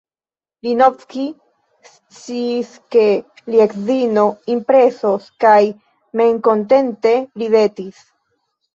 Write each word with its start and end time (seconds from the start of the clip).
Linovski 0.67 1.25
sciis, 1.89 2.73
ke 2.97 3.05
lia 3.53 3.69
edzino 3.71 4.27
impresos 4.57 5.31
kaj 5.49 5.63
memkontente 6.25 7.17
ridetis. 7.41 8.07